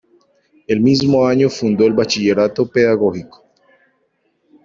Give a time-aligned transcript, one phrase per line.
[0.65, 3.45] El mismo año fundó el Bachillerato Pedagógico.